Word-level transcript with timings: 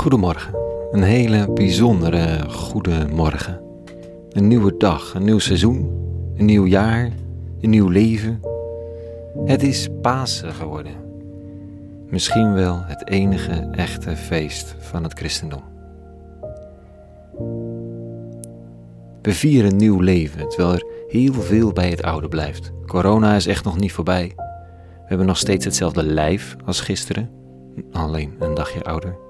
Goedemorgen, 0.00 0.54
een 0.90 1.02
hele 1.02 1.52
bijzondere 1.52 2.50
goede 2.50 3.06
morgen. 3.12 3.60
Een 4.30 4.48
nieuwe 4.48 4.76
dag, 4.76 5.14
een 5.14 5.24
nieuw 5.24 5.38
seizoen, 5.38 5.90
een 6.36 6.44
nieuw 6.44 6.66
jaar, 6.66 7.10
een 7.60 7.70
nieuw 7.70 7.88
leven. 7.88 8.40
Het 9.44 9.62
is 9.62 9.88
Pasen 10.02 10.52
geworden. 10.52 10.92
Misschien 12.08 12.54
wel 12.54 12.82
het 12.82 13.08
enige 13.08 13.68
echte 13.72 14.16
feest 14.16 14.74
van 14.78 15.02
het 15.02 15.12
christendom. 15.12 15.62
We 19.22 19.32
vieren 19.32 19.76
nieuw 19.76 20.00
leven, 20.00 20.48
terwijl 20.48 20.74
er 20.74 20.86
heel 21.08 21.32
veel 21.32 21.72
bij 21.72 21.90
het 21.90 22.02
oude 22.02 22.28
blijft. 22.28 22.72
Corona 22.86 23.34
is 23.34 23.46
echt 23.46 23.64
nog 23.64 23.78
niet 23.78 23.92
voorbij. 23.92 24.32
We 24.36 25.06
hebben 25.06 25.26
nog 25.26 25.38
steeds 25.38 25.64
hetzelfde 25.64 26.02
lijf 26.02 26.56
als 26.64 26.80
gisteren, 26.80 27.30
alleen 27.92 28.34
een 28.38 28.54
dagje 28.54 28.82
ouder. 28.82 29.28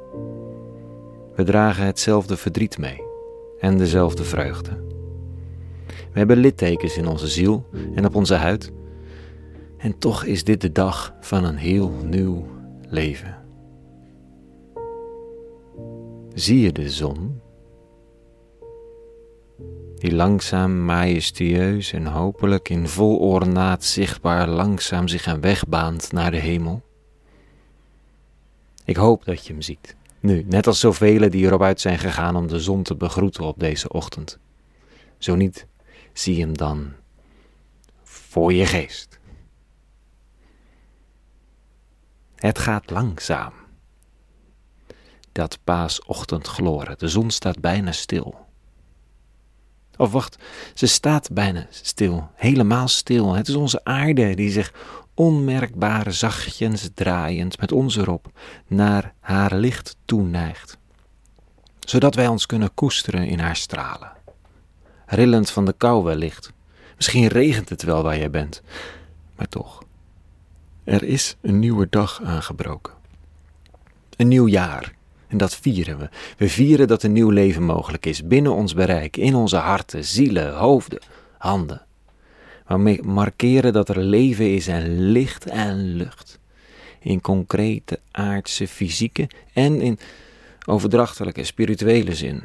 We 1.40 1.46
dragen 1.46 1.84
hetzelfde 1.84 2.36
verdriet 2.36 2.78
mee 2.78 3.02
en 3.60 3.78
dezelfde 3.78 4.24
vreugde. 4.24 4.70
We 5.86 6.18
hebben 6.18 6.36
littekens 6.36 6.96
in 6.96 7.06
onze 7.06 7.28
ziel 7.28 7.66
en 7.94 8.06
op 8.06 8.14
onze 8.14 8.34
huid. 8.34 8.72
En 9.76 9.98
toch 9.98 10.24
is 10.24 10.44
dit 10.44 10.60
de 10.60 10.72
dag 10.72 11.14
van 11.20 11.44
een 11.44 11.56
heel 11.56 11.88
nieuw 11.88 12.46
leven. 12.88 13.36
Zie 16.34 16.60
je 16.60 16.72
de 16.72 16.90
zon? 16.90 17.40
Die 19.94 20.14
langzaam, 20.14 20.84
majestueus 20.84 21.92
en 21.92 22.06
hopelijk 22.06 22.68
in 22.68 22.88
vol 22.88 23.16
ornaat 23.16 23.84
zichtbaar 23.84 24.48
langzaam 24.48 25.08
zich 25.08 25.26
een 25.26 25.40
weg 25.40 25.68
baant 25.68 26.12
naar 26.12 26.30
de 26.30 26.40
hemel. 26.40 26.82
Ik 28.84 28.96
hoop 28.96 29.24
dat 29.24 29.46
je 29.46 29.52
hem 29.52 29.62
ziet. 29.62 29.98
Nu, 30.20 30.44
net 30.46 30.66
als 30.66 30.80
zoveel 30.80 31.30
die 31.30 31.44
erop 31.44 31.62
uit 31.62 31.80
zijn 31.80 31.98
gegaan 31.98 32.36
om 32.36 32.46
de 32.46 32.60
zon 32.60 32.82
te 32.82 32.94
begroeten 32.94 33.44
op 33.44 33.58
deze 33.58 33.88
ochtend. 33.88 34.38
Zo 35.18 35.34
niet, 35.34 35.66
zie 36.12 36.40
hem 36.40 36.56
dan 36.56 36.92
voor 38.02 38.52
je 38.52 38.66
geest. 38.66 39.18
Het 42.34 42.58
gaat 42.58 42.90
langzaam. 42.90 43.52
Dat 45.32 45.58
paasochtendgloren, 45.64 46.98
de 46.98 47.08
zon 47.08 47.30
staat 47.30 47.60
bijna 47.60 47.92
stil. 47.92 48.46
Of 49.96 50.12
wacht, 50.12 50.38
ze 50.74 50.86
staat 50.86 51.32
bijna 51.32 51.66
stil, 51.70 52.30
helemaal 52.34 52.88
stil. 52.88 53.34
Het 53.34 53.48
is 53.48 53.54
onze 53.54 53.84
aarde 53.84 54.34
die 54.34 54.50
zich 54.50 54.72
onmerkbaar 55.20 56.12
zachtjes 56.12 56.88
draaiend 56.94 57.60
met 57.60 57.72
ons 57.72 57.96
erop 57.96 58.26
naar 58.66 59.14
haar 59.20 59.54
licht 59.54 59.96
toeneigt, 60.04 60.78
zodat 61.80 62.14
wij 62.14 62.26
ons 62.26 62.46
kunnen 62.46 62.74
koesteren 62.74 63.26
in 63.26 63.38
haar 63.38 63.56
stralen. 63.56 64.12
Rillend 65.06 65.50
van 65.50 65.64
de 65.64 65.72
kou 65.72 66.04
wellicht. 66.04 66.52
Misschien 66.96 67.26
regent 67.26 67.68
het 67.68 67.82
wel 67.82 68.02
waar 68.02 68.18
jij 68.18 68.30
bent, 68.30 68.62
maar 69.36 69.48
toch. 69.48 69.82
Er 70.84 71.02
is 71.02 71.36
een 71.40 71.58
nieuwe 71.58 71.86
dag 71.90 72.22
aangebroken. 72.22 72.94
Een 74.16 74.28
nieuw 74.28 74.48
jaar. 74.48 74.94
En 75.28 75.38
dat 75.38 75.56
vieren 75.56 75.98
we. 75.98 76.08
We 76.36 76.48
vieren 76.48 76.88
dat 76.88 77.02
een 77.02 77.12
nieuw 77.12 77.30
leven 77.30 77.62
mogelijk 77.62 78.06
is, 78.06 78.26
binnen 78.26 78.54
ons 78.54 78.74
bereik, 78.74 79.16
in 79.16 79.34
onze 79.34 79.56
harten, 79.56 80.04
zielen, 80.04 80.54
hoofden, 80.54 81.00
handen. 81.38 81.88
We 82.70 82.98
markeren 83.02 83.72
dat 83.72 83.88
er 83.88 83.98
leven 83.98 84.54
is 84.54 84.68
en 84.68 85.10
licht 85.10 85.46
en 85.46 85.94
lucht. 85.96 86.38
In 87.00 87.20
concrete, 87.20 88.00
aardse, 88.10 88.68
fysieke 88.68 89.28
en 89.52 89.80
in 89.80 89.98
overdrachtelijke, 90.66 91.44
spirituele 91.44 92.14
zin. 92.14 92.42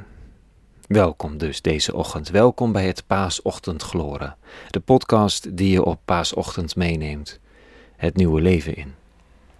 Welkom 0.87 1.37
dus 1.37 1.61
deze 1.61 1.95
ochtend. 1.95 2.29
Welkom 2.29 2.71
bij 2.71 2.87
het 2.87 3.03
Paasochtendgloren. 3.07 4.35
De 4.69 4.79
podcast 4.79 5.57
die 5.57 5.69
je 5.69 5.83
op 5.83 5.99
paasochtend 6.05 6.75
meeneemt. 6.75 7.39
Het 7.95 8.15
nieuwe 8.15 8.41
leven 8.41 8.75
in. 8.75 8.93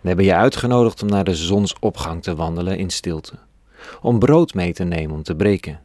We 0.02 0.08
hebben 0.08 0.26
je 0.26 0.36
uitgenodigd 0.36 1.02
om 1.02 1.10
naar 1.10 1.24
de 1.24 1.36
zonsopgang 1.36 2.24
te 2.24 2.36
wandelen 2.36 2.78
in 2.78 2.90
stilte. 2.90 3.34
Om 4.02 4.20
brood 4.20 4.54
mee 4.54 4.74
te 4.74 4.84
nemen 4.84 5.16
om 5.16 5.24
te 5.24 5.36
breken. 5.36 5.82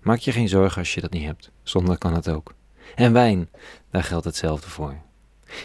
Maak 0.00 0.18
je 0.18 0.32
geen 0.32 0.48
zorgen 0.48 0.78
als 0.78 0.94
je 0.94 1.00
dat 1.00 1.12
niet 1.12 1.24
hebt. 1.24 1.50
Zonder 1.62 1.98
kan 1.98 2.14
het 2.14 2.28
ook. 2.28 2.56
En 2.94 3.12
wijn, 3.12 3.48
daar 3.90 4.02
geldt 4.02 4.24
hetzelfde 4.24 4.68
voor. 4.68 4.94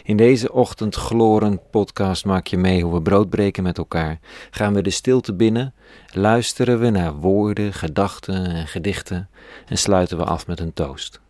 In 0.04 0.18
deze 0.18 0.52
ochtendglorend 0.52 1.70
podcast 1.70 2.26
maak 2.26 2.48
je 2.48 2.58
mee 2.58 2.84
hoe 2.84 2.94
we 2.94 3.02
brood 3.02 3.30
breken 3.30 3.64
met 3.64 3.78
elkaar. 3.78 4.20
Gaan 4.52 4.74
we 4.74 4.82
de 4.82 4.90
stilte 4.90 5.34
binnen, 5.34 5.74
luisteren 6.12 6.80
we 6.80 6.90
naar 6.90 7.14
woorden, 7.14 7.74
gedachten 7.74 8.46
en 8.46 8.68
gedichten 8.68 9.30
en 9.66 9.78
sluiten 9.78 10.18
we 10.18 10.24
af 10.24 10.48
met 10.48 10.60
een 10.60 10.74
toast. 10.74 11.22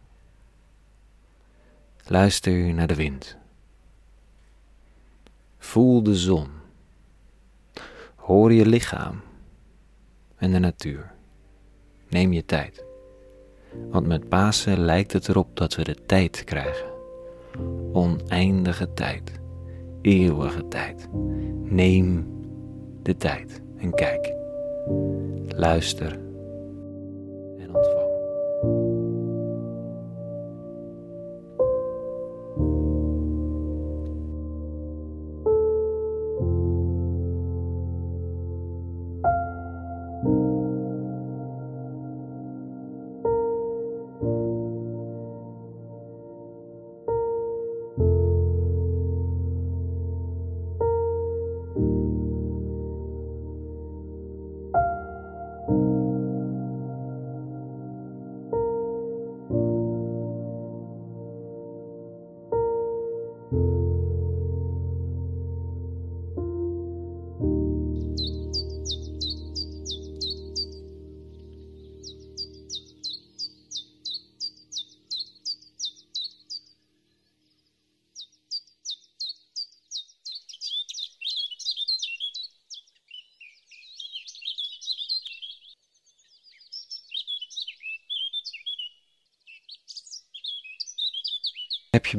Luister 2.05 2.73
naar 2.73 2.87
de 2.87 2.95
wind. 2.95 3.37
Voel 5.57 6.03
de 6.03 6.15
zon. 6.15 6.49
Hoor 8.15 8.53
je 8.53 8.65
lichaam 8.65 9.21
en 10.37 10.51
de 10.51 10.59
natuur. 10.59 11.11
Neem 12.09 12.33
je 12.33 12.45
tijd. 12.45 12.83
Want 13.89 14.07
met 14.07 14.29
Pasen 14.29 14.79
lijkt 14.79 15.13
het 15.13 15.27
erop 15.27 15.47
dat 15.53 15.75
we 15.75 15.83
de 15.83 15.95
tijd 16.05 16.43
krijgen. 16.43 16.85
Oneindige 17.93 18.93
tijd. 18.93 19.31
Eeuwige 20.01 20.67
tijd. 20.67 21.07
Neem 21.63 22.27
de 23.01 23.17
tijd 23.17 23.61
en 23.77 23.93
kijk. 23.93 24.33
Luister 25.47 26.22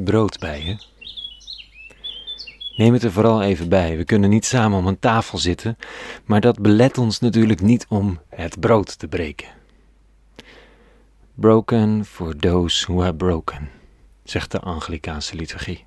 Brood 0.03 0.39
bij 0.39 0.63
je? 0.63 0.77
Neem 2.75 2.93
het 2.93 3.03
er 3.03 3.11
vooral 3.11 3.41
even 3.41 3.69
bij. 3.69 3.97
We 3.97 4.03
kunnen 4.03 4.29
niet 4.29 4.45
samen 4.45 4.77
om 4.77 4.87
een 4.87 4.99
tafel 4.99 5.37
zitten, 5.37 5.77
maar 6.25 6.41
dat 6.41 6.61
belet 6.61 6.97
ons 6.97 7.19
natuurlijk 7.19 7.61
niet 7.61 7.85
om 7.89 8.19
het 8.29 8.59
brood 8.59 8.99
te 8.99 9.07
breken. 9.07 9.47
Broken 11.33 12.05
for 12.05 12.35
those 12.35 12.85
who 12.85 13.01
are 13.01 13.15
broken, 13.15 13.69
zegt 14.23 14.51
de 14.51 14.59
Anglikaanse 14.59 15.35
liturgie. 15.35 15.85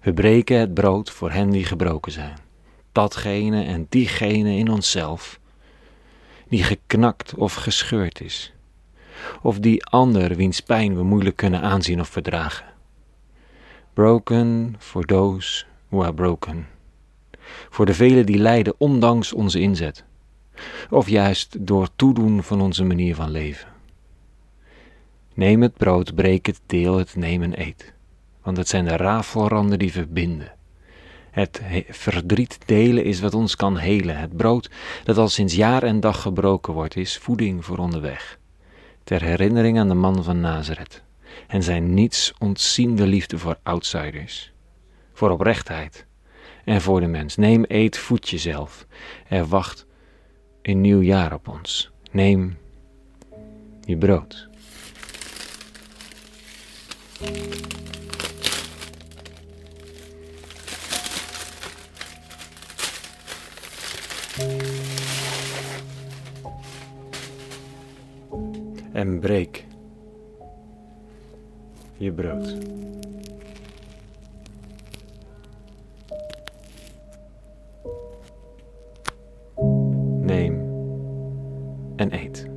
We 0.00 0.12
breken 0.12 0.58
het 0.58 0.74
brood 0.74 1.10
voor 1.10 1.30
hen 1.30 1.50
die 1.50 1.64
gebroken 1.64 2.12
zijn. 2.12 2.38
Datgene 2.92 3.64
en 3.64 3.86
diegene 3.88 4.56
in 4.56 4.70
onszelf, 4.70 5.40
die 6.48 6.62
geknakt 6.62 7.34
of 7.34 7.54
gescheurd 7.54 8.20
is. 8.20 8.52
Of 9.42 9.58
die 9.58 9.84
ander 9.84 10.36
wiens 10.36 10.60
pijn 10.60 10.96
we 10.96 11.02
moeilijk 11.02 11.36
kunnen 11.36 11.60
aanzien 11.60 12.00
of 12.00 12.08
verdragen. 12.08 12.77
Broken 13.98 14.76
for 14.78 15.04
those 15.04 15.64
who 15.88 16.02
are 16.02 16.14
broken. 16.14 16.66
Voor 17.70 17.86
de 17.86 17.94
velen 17.94 18.26
die 18.26 18.38
lijden 18.38 18.74
ondanks 18.76 19.32
onze 19.32 19.60
inzet. 19.60 20.04
Of 20.90 21.08
juist 21.08 21.66
door 21.66 21.88
toedoen 21.96 22.42
van 22.42 22.60
onze 22.60 22.84
manier 22.84 23.14
van 23.14 23.30
leven. 23.30 23.68
Neem 25.34 25.62
het 25.62 25.76
brood, 25.76 26.14
breek 26.14 26.46
het, 26.46 26.60
deel 26.66 26.98
het, 26.98 27.16
neem 27.16 27.42
en 27.42 27.60
eet. 27.60 27.92
Want 28.42 28.56
het 28.56 28.68
zijn 28.68 28.84
de 28.84 28.96
rafelranden 28.96 29.78
die 29.78 29.92
verbinden. 29.92 30.52
Het 31.30 31.62
verdriet 31.88 32.58
delen 32.66 33.04
is 33.04 33.20
wat 33.20 33.34
ons 33.34 33.56
kan 33.56 33.76
helen. 33.76 34.18
Het 34.18 34.36
brood 34.36 34.70
dat 35.04 35.18
al 35.18 35.28
sinds 35.28 35.54
jaar 35.54 35.82
en 35.82 36.00
dag 36.00 36.22
gebroken 36.22 36.72
wordt, 36.72 36.96
is 36.96 37.18
voeding 37.18 37.64
voor 37.64 37.78
onderweg. 37.78 38.38
Ter 39.04 39.22
herinnering 39.22 39.78
aan 39.78 39.88
de 39.88 39.94
man 39.94 40.24
van 40.24 40.40
Nazareth 40.40 41.06
en 41.46 41.62
zijn 41.62 41.94
niets 41.94 42.32
ontziende 42.38 43.06
liefde 43.06 43.38
voor 43.38 43.58
outsiders, 43.62 44.52
voor 45.12 45.30
oprechtheid 45.30 46.06
en 46.64 46.80
voor 46.80 47.00
de 47.00 47.06
mens. 47.06 47.36
Neem, 47.36 47.64
eet, 47.68 47.98
voed 47.98 48.28
jezelf. 48.28 48.86
Er 49.28 49.46
wacht 49.46 49.86
een 50.62 50.80
nieuw 50.80 51.00
jaar 51.00 51.32
op 51.32 51.48
ons. 51.48 51.90
Neem 52.10 52.56
je 53.84 53.96
brood. 53.96 54.48
En 68.92 69.20
breek 69.20 69.67
je 71.98 72.12
brood. 72.12 72.56
Neem 80.20 80.54
en 81.96 82.12
eet. 82.12 82.47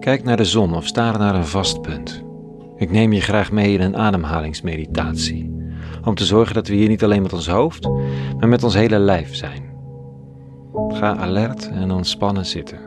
Kijk 0.00 0.24
naar 0.24 0.36
de 0.36 0.44
zon 0.44 0.74
of 0.74 0.86
staar 0.86 1.18
naar 1.18 1.34
een 1.34 1.46
vast 1.46 1.82
punt. 1.82 2.24
Ik 2.76 2.90
neem 2.90 3.12
je 3.12 3.20
graag 3.20 3.52
mee 3.52 3.72
in 3.72 3.80
een 3.80 3.96
ademhalingsmeditatie, 3.96 5.54
om 6.04 6.14
te 6.14 6.24
zorgen 6.24 6.54
dat 6.54 6.68
we 6.68 6.74
hier 6.74 6.88
niet 6.88 7.04
alleen 7.04 7.22
met 7.22 7.32
ons 7.32 7.48
hoofd, 7.48 7.88
maar 8.38 8.48
met 8.48 8.64
ons 8.64 8.74
hele 8.74 8.98
lijf 8.98 9.34
zijn. 9.34 9.62
Ga 10.88 11.16
alert 11.16 11.70
en 11.70 11.90
ontspannen 11.90 12.46
zitten. 12.46 12.78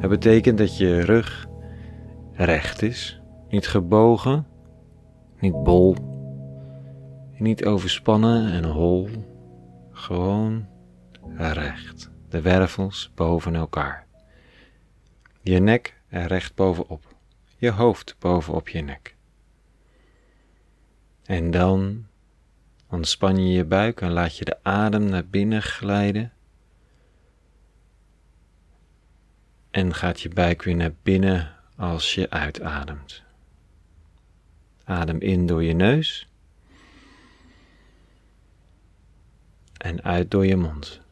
Dat 0.00 0.10
betekent 0.10 0.58
dat 0.58 0.78
je 0.78 1.00
rug 1.00 1.46
recht 2.32 2.82
is, 2.82 3.20
niet 3.48 3.66
gebogen, 3.66 4.46
niet 5.40 5.62
bol, 5.62 5.96
niet 7.38 7.64
overspannen 7.64 8.52
en 8.52 8.64
hol, 8.64 9.08
gewoon 9.90 10.66
recht, 11.34 12.10
de 12.28 12.40
wervels 12.40 13.12
boven 13.14 13.54
elkaar. 13.54 14.05
Je 15.46 15.58
nek 15.58 16.00
er 16.08 16.26
recht 16.26 16.54
bovenop. 16.54 17.14
Je 17.56 17.70
hoofd 17.70 18.16
bovenop 18.18 18.68
je 18.68 18.80
nek. 18.80 19.16
En 21.24 21.50
dan 21.50 22.06
ontspan 22.90 23.46
je 23.46 23.52
je 23.52 23.64
buik 23.64 24.00
en 24.00 24.10
laat 24.10 24.36
je 24.36 24.44
de 24.44 24.62
adem 24.62 25.04
naar 25.04 25.26
binnen 25.26 25.62
glijden. 25.62 26.32
En 29.70 29.94
gaat 29.94 30.20
je 30.20 30.28
buik 30.28 30.62
weer 30.62 30.76
naar 30.76 30.94
binnen 31.02 31.56
als 31.76 32.14
je 32.14 32.30
uitademt. 32.30 33.22
Adem 34.84 35.20
in 35.20 35.46
door 35.46 35.62
je 35.62 35.72
neus. 35.72 36.28
En 39.76 40.02
uit 40.02 40.30
door 40.30 40.46
je 40.46 40.56
mond. 40.56 41.05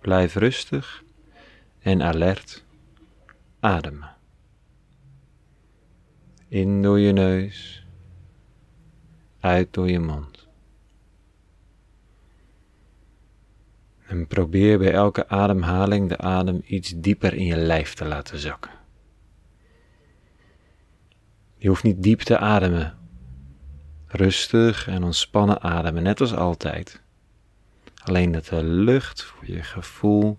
Blijf 0.00 0.34
rustig 0.34 1.04
en 1.78 2.02
alert 2.02 2.64
ademen. 3.60 4.16
In 6.48 6.82
door 6.82 6.98
je 6.98 7.12
neus, 7.12 7.86
uit 9.40 9.72
door 9.72 9.90
je 9.90 9.98
mond. 9.98 10.48
En 14.06 14.26
probeer 14.26 14.78
bij 14.78 14.92
elke 14.92 15.28
ademhaling 15.28 16.08
de 16.08 16.18
adem 16.18 16.62
iets 16.64 16.92
dieper 16.96 17.34
in 17.34 17.44
je 17.44 17.56
lijf 17.56 17.94
te 17.94 18.04
laten 18.04 18.38
zakken. 18.38 18.70
Je 21.56 21.68
hoeft 21.68 21.82
niet 21.82 22.02
diep 22.02 22.20
te 22.20 22.38
ademen. 22.38 22.98
Rustig 24.06 24.88
en 24.88 25.02
ontspannen 25.02 25.60
ademen, 25.60 26.02
net 26.02 26.20
als 26.20 26.34
altijd. 26.34 27.02
Alleen 28.08 28.32
dat 28.32 28.44
de 28.44 28.64
lucht 28.64 29.22
voor 29.22 29.46
je 29.46 29.62
gevoel 29.62 30.38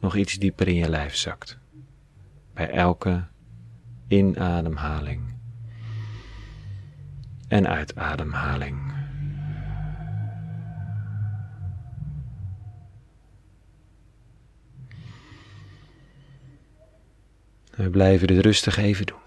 nog 0.00 0.16
iets 0.16 0.34
dieper 0.34 0.68
in 0.68 0.74
je 0.74 0.88
lijf 0.88 1.14
zakt. 1.14 1.58
Bij 2.54 2.70
elke 2.70 3.24
inademhaling 4.08 5.34
en 7.48 7.68
uitademhaling. 7.68 8.92
We 17.70 17.90
blijven 17.90 18.26
dit 18.26 18.44
rustig 18.44 18.76
even 18.76 19.06
doen. 19.06 19.21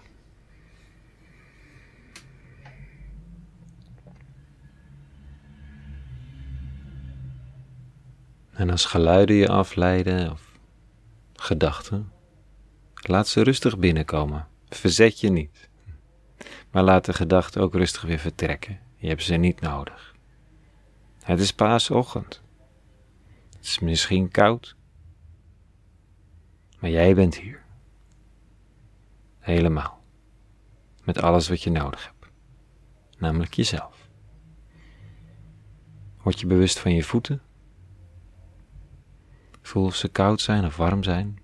En 8.56 8.70
als 8.70 8.84
geluiden 8.84 9.36
je 9.36 9.48
afleiden 9.48 10.30
of 10.30 10.58
gedachten, 11.32 12.12
laat 12.94 13.28
ze 13.28 13.42
rustig 13.42 13.78
binnenkomen. 13.78 14.48
Verzet 14.68 15.20
je 15.20 15.30
niet. 15.30 15.68
Maar 16.70 16.82
laat 16.82 17.04
de 17.04 17.12
gedachten 17.12 17.62
ook 17.62 17.74
rustig 17.74 18.02
weer 18.02 18.18
vertrekken. 18.18 18.80
Je 18.96 19.08
hebt 19.08 19.22
ze 19.22 19.34
niet 19.34 19.60
nodig. 19.60 20.14
Het 21.22 21.40
is 21.40 21.52
paasochtend. 21.52 22.42
Het 23.56 23.64
is 23.64 23.78
misschien 23.78 24.30
koud. 24.30 24.76
Maar 26.78 26.90
jij 26.90 27.14
bent 27.14 27.36
hier. 27.36 27.62
Helemaal. 29.38 30.02
Met 31.04 31.22
alles 31.22 31.48
wat 31.48 31.62
je 31.62 31.70
nodig 31.70 32.04
hebt. 32.04 32.32
Namelijk 33.18 33.54
jezelf. 33.54 34.08
Word 36.22 36.40
je 36.40 36.46
bewust 36.46 36.78
van 36.78 36.94
je 36.94 37.02
voeten? 37.02 37.45
Voel 39.66 39.84
of 39.84 39.94
ze 39.94 40.08
koud 40.08 40.40
zijn 40.40 40.64
of 40.64 40.76
warm 40.76 41.02
zijn. 41.02 41.38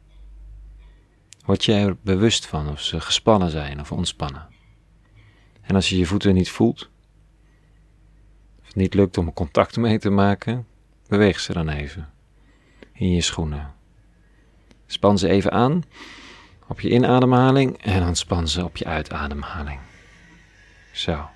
Word 1.45 1.64
je 1.64 1.73
er 1.73 1.97
bewust 2.02 2.47
van 2.47 2.69
of 2.69 2.81
ze 2.81 3.00
gespannen 3.00 3.50
zijn 3.50 3.81
of 3.81 3.93
ontspannen. 3.93 4.49
En 5.61 5.75
als 5.75 5.88
je 5.88 5.99
je 5.99 6.07
voeten 6.07 6.35
niet 6.35 6.50
voelt, 6.50 6.91
of 8.61 8.67
het 8.67 8.75
niet 8.75 8.95
lukt 8.95 9.19
om 9.19 9.33
contact 9.33 9.76
mee 9.76 9.99
te 9.99 10.11
maken, 10.11 10.67
beweeg 11.09 11.41
ze 11.41 11.52
dan 11.52 11.69
even 11.69 12.12
in 12.93 13.12
je 13.12 13.21
schoenen. 13.21 13.75
Span 14.87 15.19
ze 15.19 15.29
even 15.29 15.52
aan 15.52 15.83
op 16.69 16.81
je 16.81 16.91
inademhaling 16.91 17.83
en 17.83 18.07
ontspan 18.07 18.49
ze 18.49 18.64
op 18.64 18.76
je 18.76 18.85
uitademhaling. 18.85 19.81
Zo, 20.93 21.29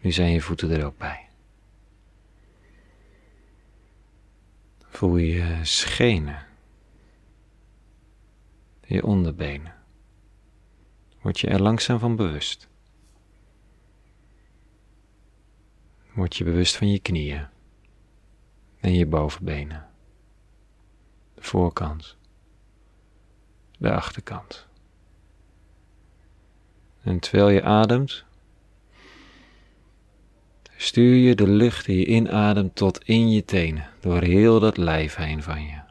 nu 0.00 0.12
zijn 0.12 0.32
je 0.32 0.40
voeten 0.40 0.70
er 0.70 0.84
ook 0.84 0.98
bij. 0.98 1.23
Voel 4.94 5.16
je 5.16 5.58
schenen, 5.62 6.46
je 8.86 9.04
onderbenen. 9.04 9.74
Word 11.20 11.40
je 11.40 11.46
er 11.46 11.62
langzaam 11.62 11.98
van 11.98 12.16
bewust. 12.16 12.68
Word 16.12 16.36
je 16.36 16.44
bewust 16.44 16.76
van 16.76 16.90
je 16.90 16.98
knieën 16.98 17.48
en 18.80 18.94
je 18.94 19.06
bovenbenen, 19.06 19.88
de 21.34 21.42
voorkant, 21.42 22.16
de 23.78 23.92
achterkant. 23.92 24.66
En 27.02 27.18
terwijl 27.18 27.48
je 27.48 27.62
ademt, 27.62 28.24
stuur 30.76 31.14
je 31.14 31.34
de 31.34 31.48
lucht 31.48 31.86
die 31.86 31.98
je 31.98 32.06
inademt 32.06 32.76
tot 32.76 33.04
in 33.04 33.30
je 33.30 33.44
tenen, 33.44 33.88
door 34.00 34.22
heel 34.22 34.60
dat 34.60 34.76
lijf 34.76 35.14
heen 35.14 35.42
van 35.42 35.62
je. 35.62 35.82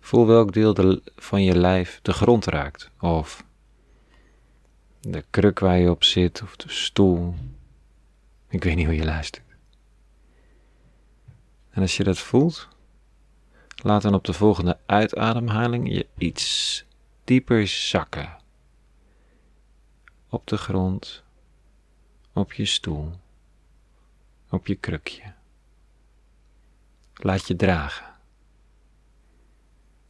Voel 0.00 0.26
welk 0.26 0.52
deel 0.52 1.00
van 1.16 1.42
je 1.42 1.56
lijf 1.56 1.98
de 2.02 2.12
grond 2.12 2.44
raakt, 2.44 2.90
of 3.00 3.44
de 5.00 5.24
kruk 5.30 5.58
waar 5.58 5.78
je 5.78 5.90
op 5.90 6.04
zit, 6.04 6.42
of 6.42 6.56
de 6.56 6.68
stoel. 6.68 7.34
Ik 8.48 8.64
weet 8.64 8.76
niet 8.76 8.86
hoe 8.86 8.94
je 8.94 9.04
luistert. 9.04 9.44
En 11.70 11.82
als 11.82 11.96
je 11.96 12.04
dat 12.04 12.18
voelt, 12.18 12.68
laat 13.82 14.02
dan 14.02 14.14
op 14.14 14.24
de 14.24 14.32
volgende 14.32 14.78
uitademhaling 14.86 15.92
je 15.92 16.06
iets 16.18 16.84
dieper 17.24 17.66
zakken. 17.66 18.36
Op 20.28 20.46
de 20.46 20.56
grond, 20.56 21.22
op 22.32 22.52
je 22.52 22.64
stoel, 22.64 23.12
op 24.50 24.66
je 24.66 24.74
krukje. 24.74 25.32
Laat 27.14 27.46
je 27.46 27.56
dragen. 27.56 28.14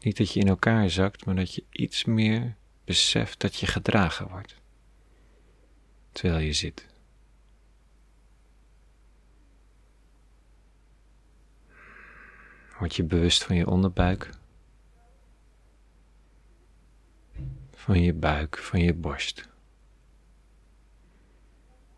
Niet 0.01 0.17
dat 0.17 0.33
je 0.33 0.41
in 0.41 0.49
elkaar 0.49 0.91
zakt, 0.91 1.25
maar 1.25 1.35
dat 1.35 1.55
je 1.55 1.65
iets 1.71 2.05
meer 2.05 2.57
beseft 2.85 3.41
dat 3.41 3.57
je 3.57 3.67
gedragen 3.67 4.29
wordt. 4.29 4.55
Terwijl 6.13 6.45
je 6.45 6.53
zit. 6.53 6.87
Word 12.79 12.97
je 12.97 13.05
bewust 13.05 13.45
van 13.45 13.57
je 13.57 13.67
onderbuik, 13.67 14.31
van 17.75 18.03
je 18.03 18.15
buik, 18.15 18.59
van 18.59 18.81
je 18.81 18.95
borst. 18.95 19.49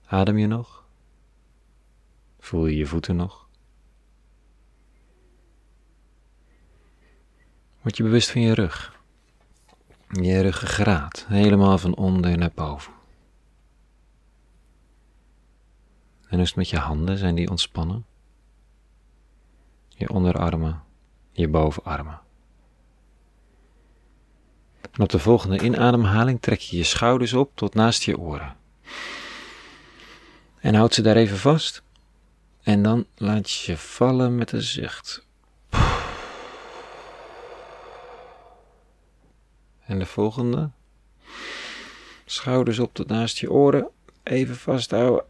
Adem 0.06 0.38
je 0.38 0.46
nog? 0.46 0.84
Voel 2.38 2.66
je 2.66 2.76
je 2.76 2.86
voeten 2.86 3.16
nog? 3.16 3.48
Word 7.80 7.96
je 7.96 8.02
bewust 8.02 8.30
van 8.30 8.40
je 8.40 8.54
rug. 8.54 9.00
Je 10.08 10.40
ruggengraat, 10.40 11.24
helemaal 11.28 11.78
van 11.78 11.96
onder 11.96 12.38
naar 12.38 12.52
boven. 12.54 12.92
En 16.28 16.38
is 16.38 16.54
met 16.54 16.68
je 16.68 16.78
handen? 16.78 17.18
Zijn 17.18 17.34
die 17.34 17.50
ontspannen? 17.50 18.06
Je 19.98 20.08
onderarmen, 20.08 20.82
je 21.32 21.48
bovenarmen. 21.48 22.20
En 24.80 25.02
op 25.02 25.08
de 25.08 25.18
volgende 25.18 25.60
inademhaling 25.60 26.40
trek 26.40 26.60
je 26.60 26.76
je 26.76 26.84
schouders 26.84 27.32
op 27.32 27.50
tot 27.54 27.74
naast 27.74 28.02
je 28.02 28.18
oren. 28.18 28.56
En 30.60 30.74
houd 30.74 30.94
ze 30.94 31.02
daar 31.02 31.16
even 31.16 31.38
vast. 31.38 31.82
En 32.62 32.82
dan 32.82 33.06
laat 33.14 33.50
je 33.50 33.76
vallen 33.76 34.36
met 34.36 34.52
een 34.52 34.62
zucht. 34.62 35.26
En 39.84 39.98
de 39.98 40.06
volgende. 40.06 40.70
Schouders 42.24 42.78
op 42.78 42.94
tot 42.94 43.08
naast 43.08 43.38
je 43.38 43.50
oren. 43.50 43.88
Even 44.22 44.56
vasthouden. 44.56 45.24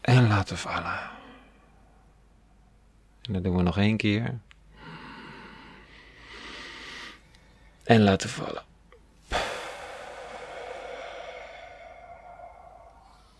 En 0.00 0.28
laten 0.28 0.56
vallen. 0.56 1.17
En 3.28 3.34
dat 3.34 3.44
doen 3.44 3.56
we 3.56 3.62
nog 3.62 3.78
één 3.78 3.96
keer. 3.96 4.40
En 7.84 8.02
laten 8.02 8.28
vallen. 8.28 8.64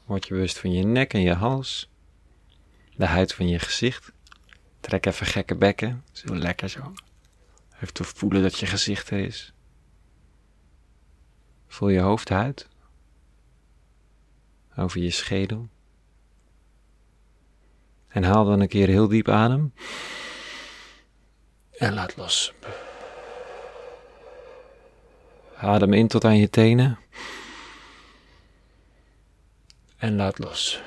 Word 0.04 0.26
je 0.26 0.34
bewust 0.34 0.58
van 0.58 0.72
je 0.72 0.84
nek 0.84 1.14
en 1.14 1.20
je 1.20 1.34
hals. 1.34 1.90
De 2.96 3.06
huid 3.06 3.34
van 3.34 3.48
je 3.48 3.58
gezicht. 3.58 4.12
Trek 4.80 5.06
even 5.06 5.26
gekke 5.26 5.54
bekken. 5.54 6.04
Zo 6.12 6.36
lekker 6.36 6.68
zo. 6.68 6.92
Even 7.74 7.92
te 7.92 8.04
voelen 8.04 8.42
dat 8.42 8.58
je 8.58 8.66
gezicht 8.66 9.10
er 9.10 9.18
is. 9.18 9.52
Voel 11.66 11.88
je 11.88 12.00
hoofdhuid 12.00 12.68
over 14.76 15.00
je 15.00 15.10
schedel. 15.10 15.68
En 18.18 18.24
haal 18.24 18.44
dan 18.44 18.60
een 18.60 18.68
keer 18.68 18.88
heel 18.88 19.08
diep 19.08 19.28
adem. 19.28 19.72
En 21.70 21.94
laat 21.94 22.16
los. 22.16 22.52
Adem 25.56 25.92
in 25.92 26.08
tot 26.08 26.24
aan 26.24 26.36
je 26.36 26.50
tenen. 26.50 26.98
En 29.96 30.16
laat 30.16 30.38
los. 30.38 30.80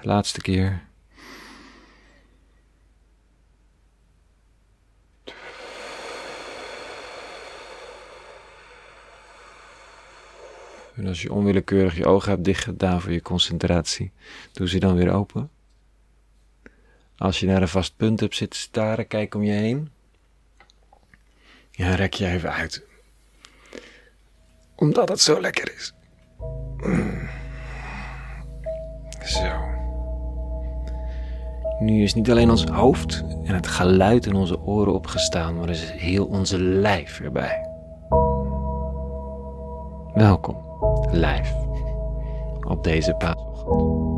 Laatste 0.00 0.40
keer. 0.40 0.87
En 10.98 11.06
als 11.06 11.22
je 11.22 11.32
onwillekeurig 11.32 11.96
je 11.96 12.06
ogen 12.06 12.30
hebt 12.30 12.44
dichtgedaan 12.44 13.00
voor 13.00 13.12
je 13.12 13.22
concentratie, 13.22 14.12
doe 14.52 14.68
ze 14.68 14.78
dan 14.78 14.96
weer 14.96 15.12
open. 15.12 15.50
Als 17.16 17.40
je 17.40 17.46
naar 17.46 17.62
een 17.62 17.68
vast 17.68 17.96
punt 17.96 18.20
hebt 18.20 18.36
zitten 18.36 18.60
staren, 18.60 19.06
kijk 19.06 19.34
om 19.34 19.42
je 19.42 19.52
heen. 19.52 19.90
Ja, 21.70 21.94
rek 21.94 22.14
je 22.14 22.26
even 22.26 22.52
uit. 22.52 22.82
Omdat 24.74 25.08
het 25.08 25.20
zo 25.20 25.40
lekker 25.40 25.74
is. 25.74 25.94
Zo. 29.24 29.66
Nu 31.80 32.02
is 32.02 32.14
niet 32.14 32.30
alleen 32.30 32.50
ons 32.50 32.64
hoofd 32.64 33.24
en 33.44 33.54
het 33.54 33.66
geluid 33.66 34.26
in 34.26 34.34
onze 34.34 34.60
oren 34.60 34.92
opgestaan, 34.92 35.54
maar 35.54 35.68
is 35.68 35.90
heel 35.90 36.26
onze 36.26 36.58
lijf 36.58 37.20
erbij. 37.20 37.66
Welkom 40.14 40.57
lijf 41.12 41.54
op 42.66 42.84
deze 42.84 43.14
paasochtend. 43.14 44.08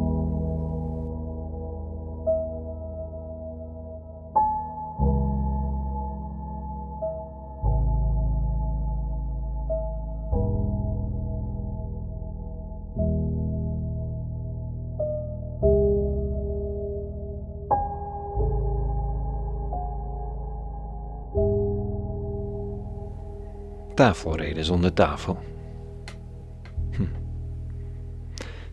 tafelreden 24.00 24.64
zonder 24.64 24.92
tafel. 24.92 25.38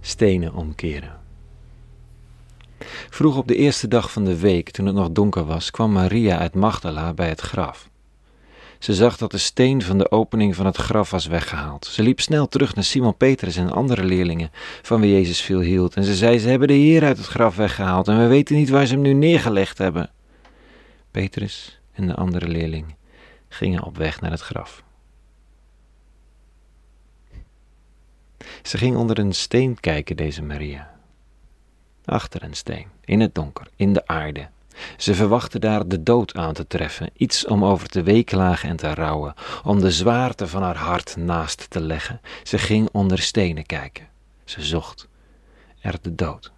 Stenen 0.08 0.54
omkeren. 0.54 1.16
Vroeg 3.10 3.38
op 3.38 3.48
de 3.48 3.56
eerste 3.56 3.88
dag 3.88 4.12
van 4.12 4.26
de 4.26 4.40
week, 4.40 4.70
toen 4.70 4.86
het 4.86 4.96
nog 4.96 5.12
donker 5.12 5.46
was, 5.46 5.72
kwam 5.72 5.92
Maria 5.92 6.38
uit 6.38 6.56
Magdala 6.56 7.14
bij 7.14 7.30
het 7.30 7.42
graf. 7.42 7.90
Ze 8.80 8.94
zag 8.94 9.18
dat 9.18 9.32
de 9.32 9.38
steen 9.38 9.82
van 9.82 9.98
de 9.98 10.12
opening 10.12 10.56
van 10.56 10.66
het 10.66 10.78
graf 10.78 11.12
was 11.12 11.26
weggehaald. 11.26 11.86
Ze 11.86 12.04
liep 12.04 12.20
snel 12.20 12.48
terug 12.48 12.76
naar 12.76 12.84
Simon 12.84 13.18
Petrus 13.18 13.56
en 13.56 13.72
andere 13.72 14.04
leerlingen 14.04 14.52
van 14.82 15.02
wie 15.02 15.12
Jezus 15.12 15.42
veel 15.42 15.60
hield. 15.60 15.96
En 15.96 16.04
ze 16.04 16.16
zei: 16.16 16.40
Ze 16.40 16.50
hebben 16.50 16.68
de 16.68 16.74
Heer 16.74 17.04
uit 17.04 17.18
het 17.18 17.28
graf 17.28 17.56
weggehaald 17.56 18.08
en 18.08 18.18
we 18.18 18.28
weten 18.28 18.56
niet 18.56 18.70
waar 18.70 18.86
ze 18.86 18.94
hem 18.94 19.02
nu 19.02 19.14
neergelegd 19.14 19.78
hebben. 19.78 20.10
Petrus 21.12 21.80
en 21.94 22.08
de 22.08 22.16
andere 22.16 22.48
leerling 22.48 22.96
gingen 23.50 23.84
op 23.84 23.98
weg 23.98 24.22
naar 24.22 24.32
het 24.32 24.42
graf. 24.42 24.84
Ze 28.62 28.78
ging 28.78 28.98
onder 28.98 29.20
een 29.20 29.34
steen 29.34 29.80
kijken, 29.80 30.16
deze 30.16 30.42
Maria. 30.42 30.96
Achter 32.06 32.44
een 32.44 32.54
steen, 32.54 32.88
in 33.06 33.20
het 33.20 33.36
donker, 33.36 33.68
in 33.76 33.94
de 33.94 34.08
aarde. 34.08 34.48
Ze 34.98 35.16
verwachtte 35.16 35.60
daar 35.60 35.88
de 35.88 36.04
dood 36.04 36.36
aan 36.36 36.54
te 36.54 36.68
treffen, 36.68 37.10
iets 37.14 37.46
om 37.46 37.66
over 37.66 37.88
te 37.88 38.04
weeklagen 38.04 38.70
en 38.70 38.76
te 38.76 38.94
rouwen, 38.94 39.34
om 39.64 39.80
de 39.80 39.92
zwaarte 39.92 40.48
van 40.48 40.62
haar 40.62 40.78
hart 40.78 41.16
naast 41.16 41.70
te 41.70 41.80
leggen. 41.80 42.22
Ze 42.44 42.58
ging 42.58 42.90
onder 42.92 43.20
stenen 43.20 43.66
kijken. 43.66 44.08
Ze 44.46 44.62
zocht 44.62 45.08
er 45.82 45.98
de 46.02 46.16
dood. 46.16 46.52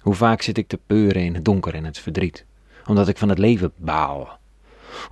Hoe 0.00 0.14
vaak 0.14 0.42
zit 0.42 0.58
ik 0.58 0.68
te 0.68 0.78
peuren 0.86 1.22
in 1.22 1.34
het 1.34 1.44
donker 1.44 1.74
en 1.74 1.84
het 1.84 1.98
verdriet, 1.98 2.44
omdat 2.86 3.08
ik 3.08 3.18
van 3.18 3.28
het 3.28 3.38
leven 3.38 3.72
baal, 3.76 4.38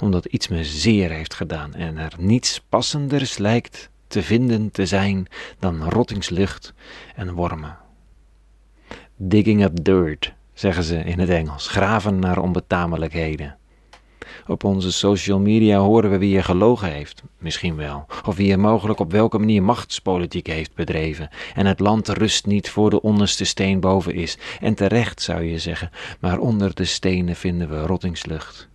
omdat 0.00 0.25
iets 0.25 0.49
me 0.49 0.64
zeer 0.64 1.11
heeft 1.11 1.34
gedaan 1.34 1.75
en 1.75 1.99
er 1.99 2.12
niets 2.18 2.61
passenders 2.68 3.38
lijkt 3.38 3.90
te 4.14 4.23
vinden 4.23 4.71
te 4.71 4.87
zijn 4.87 5.26
dan 5.59 5.88
rottingslucht 5.88 6.75
en 7.14 7.33
wormen. 7.33 7.76
Digging 9.16 9.62
up 9.62 9.85
dirt, 9.85 10.33
zeggen 10.52 10.83
ze 10.83 10.99
in 10.99 11.18
het 11.18 11.28
Engels, 11.28 11.68
graven 11.68 12.18
naar 12.18 12.38
onbetamelijkheden. 12.38 13.56
Op 14.47 14.64
onze 14.64 14.92
social 14.92 15.38
media 15.38 15.78
horen 15.78 16.11
we 16.11 16.18
wie 16.18 16.37
er 16.37 16.44
gelogen 16.44 16.92
heeft, 16.92 17.23
misschien 17.38 17.76
wel, 17.76 18.06
of 18.26 18.37
wie 18.37 18.52
er 18.52 18.61
mogelijk 18.61 19.00
op 19.00 19.12
welke 19.12 19.38
manier 19.38 19.62
machtspolitiek 19.62 20.47
heeft 20.47 20.75
bedreven. 20.75 21.28
En 21.54 21.66
het 21.66 21.80
land 21.80 22.09
rust 22.09 22.47
niet 22.47 22.71
voor 22.71 22.90
de 22.90 23.02
onderste 23.02 23.44
steen 23.44 23.80
boven 23.80 24.14
is. 24.14 24.38
En 24.61 24.75
terecht 24.75 25.23
zou 25.23 25.42
je 25.42 25.59
zeggen, 25.59 25.90
maar 26.21 26.38
onder 26.38 26.75
de 26.75 26.85
stenen 26.85 27.37
vinden 27.37 27.68
we 27.68 27.87
rottingslucht 27.87 28.68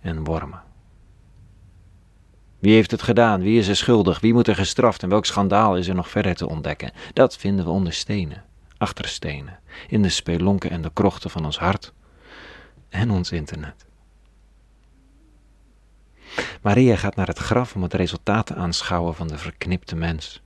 en 0.00 0.24
wormen. 0.24 0.65
Wie 2.66 2.74
heeft 2.74 2.90
het 2.90 3.02
gedaan? 3.02 3.40
Wie 3.40 3.58
is 3.58 3.68
er 3.68 3.76
schuldig? 3.76 4.20
Wie 4.20 4.32
moet 4.32 4.48
er 4.48 4.54
gestraft? 4.54 5.02
En 5.02 5.08
welk 5.08 5.26
schandaal 5.26 5.76
is 5.76 5.88
er 5.88 5.94
nog 5.94 6.08
verder 6.08 6.34
te 6.34 6.48
ontdekken? 6.48 6.92
Dat 7.12 7.36
vinden 7.36 7.64
we 7.64 7.70
onder 7.70 7.92
stenen, 7.92 8.44
achter 8.78 9.08
stenen, 9.08 9.58
in 9.88 10.02
de 10.02 10.08
spelonken 10.08 10.70
en 10.70 10.82
de 10.82 10.90
krochten 10.92 11.30
van 11.30 11.44
ons 11.44 11.58
hart 11.58 11.92
en 12.88 13.10
ons 13.10 13.32
internet. 13.32 13.86
Maria 16.62 16.96
gaat 16.96 17.16
naar 17.16 17.26
het 17.26 17.38
graf 17.38 17.74
om 17.74 17.82
het 17.82 17.94
resultaat 17.94 18.46
te 18.46 18.54
aanschouwen 18.54 19.14
van 19.14 19.28
de 19.28 19.38
verknipte 19.38 19.96
mens. 19.96 20.42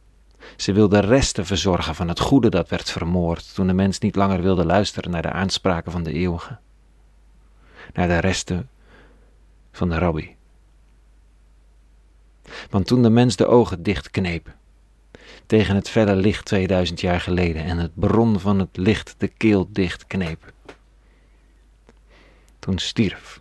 Ze 0.57 0.73
wil 0.73 0.89
de 0.89 1.01
resten 1.01 1.47
verzorgen 1.47 1.95
van 1.95 2.09
het 2.09 2.21
goede 2.21 2.49
dat 2.49 2.69
werd 2.69 2.91
vermoord 2.91 3.55
toen 3.55 3.67
de 3.67 3.73
mens 3.73 3.99
niet 3.99 4.17
langer 4.17 4.43
wilde 4.43 4.65
luisteren 4.65 5.11
naar 5.11 5.23
de 5.23 5.33
aanspraken 5.33 5.93
van 5.93 6.03
de 6.03 6.13
eeuwige. 6.13 6.59
Naar 7.93 8.09
de 8.09 8.19
resten 8.19 8.69
van 9.73 9.89
de 9.89 9.99
rabbi. 9.99 10.39
Want 12.71 12.87
toen 12.87 13.03
de 13.03 13.11
mens 13.11 13.37
de 13.37 13.47
ogen 13.47 13.83
dichtkneep 13.83 14.55
tegen 15.47 15.75
het 15.75 15.89
felle 15.89 16.17
licht 16.17 16.45
2000 16.45 17.01
jaar 17.01 17.21
geleden 17.21 17.65
en 17.65 17.79
het 17.79 17.91
bron 17.95 18.41
van 18.41 18.59
het 18.59 18.77
licht 18.77 19.15
de 19.19 19.29
keel 19.29 19.69
dichtkneep, 19.73 20.53
toen 22.59 22.79
stierf 22.79 23.41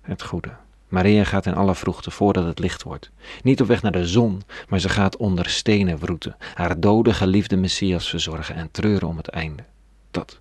het 0.00 0.22
goede. 0.22 0.56
Maria 0.88 1.24
gaat 1.24 1.46
in 1.46 1.54
alle 1.54 1.74
vroegte 1.74 2.10
voordat 2.10 2.44
het 2.44 2.58
licht 2.58 2.82
wordt. 2.82 3.10
Niet 3.42 3.60
op 3.60 3.66
weg 3.66 3.82
naar 3.82 3.92
de 3.92 4.06
zon, 4.06 4.42
maar 4.68 4.80
ze 4.80 4.88
gaat 4.88 5.16
onder 5.16 5.48
stenen 5.50 5.98
wroeten, 5.98 6.36
haar 6.54 6.80
dode 6.80 7.14
geliefde 7.14 7.56
Messias 7.56 8.08
verzorgen 8.08 8.54
en 8.54 8.70
treuren 8.70 9.08
om 9.08 9.16
het 9.16 9.28
einde. 9.28 9.64
Dat 10.10 10.40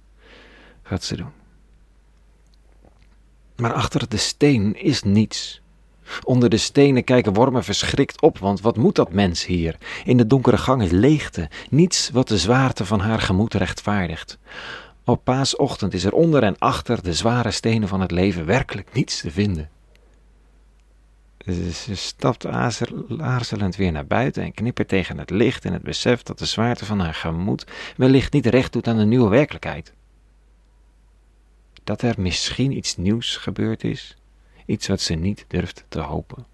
gaat 0.84 1.04
ze 1.04 1.16
doen. 1.16 1.32
Maar 3.56 3.74
achter 3.74 4.10
de 4.10 4.18
steen 4.18 4.76
is 4.76 5.04
niets. 5.04 5.62
Onder 6.24 6.50
de 6.50 6.58
stenen 6.58 7.04
kijken 7.04 7.34
wormen 7.34 7.64
verschrikt 7.64 8.22
op, 8.22 8.38
want 8.38 8.62
wat 8.62 8.78
moet 8.78 8.96
dat 8.96 9.12
mens 9.12 9.46
hier? 9.46 9.78
In 10.04 10.18
de 10.18 10.28
donkere 10.28 10.58
gang 10.58 10.82
is 10.84 10.92
leegte, 10.92 11.50
niets 11.70 12.10
wat 12.10 12.28
de 12.28 12.38
zwaarte 12.38 12.86
van 12.86 13.00
haar 13.00 13.22
gemoed 13.22 13.54
rechtvaardigt. 13.54 14.38
Op 15.04 15.24
paasochtend 15.24 15.94
is 15.94 16.04
er 16.04 16.14
onder 16.14 16.44
en 16.44 16.58
achter 16.58 17.04
de 17.04 17.14
zware 17.14 17.52
stenen 17.52 17.88
van 17.88 18.02
het 18.02 18.12
leven 18.12 18.46
werkelijk 18.46 18.94
niets 18.94 19.22
te 19.22 19.32
vinden. 19.32 19.70
Ze 21.74 21.96
stapt 21.96 22.46
aarzelend 23.18 23.76
weer 23.76 23.92
naar 23.92 24.06
buiten 24.08 24.44
en 24.44 24.54
knippert 24.54 24.88
tegen 24.88 25.18
het 25.18 25.30
licht 25.30 25.66
in 25.66 25.74
het 25.74 25.82
besef 25.82 26.24
dat 26.24 26.40
de 26.40 26.46
zwaarte 26.46 26.86
van 26.86 27.00
haar 27.00 27.14
gemoed 27.14 27.66
wellicht 27.98 28.34
niet 28.34 28.46
recht 28.46 28.74
doet 28.74 28.88
aan 28.88 28.98
de 28.98 29.06
nieuwe 29.06 29.30
werkelijkheid. 29.30 29.94
Dat 31.84 32.02
er 32.02 32.16
misschien 32.18 32.78
iets 32.78 32.98
nieuws 32.98 33.38
gebeurd 33.38 33.84
is, 33.84 34.18
iets 34.68 34.88
wat 34.88 35.02
ze 35.02 35.14
niet 35.14 35.46
durft 35.48 35.86
te 35.90 36.00
hopen. 36.00 36.46